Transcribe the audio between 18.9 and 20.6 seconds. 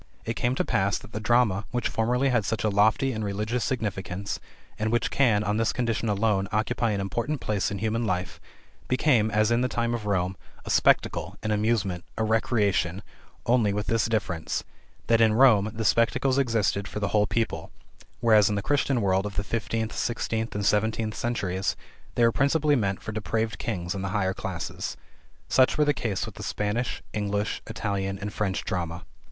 world of the fifteenth, sixteenth,